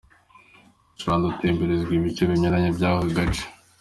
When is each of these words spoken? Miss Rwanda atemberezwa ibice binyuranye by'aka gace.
Miss 0.93 1.01
Rwanda 1.03 1.25
atemberezwa 1.29 1.91
ibice 1.99 2.21
binyuranye 2.29 2.69
by'aka 2.77 3.07
gace. 3.17 3.43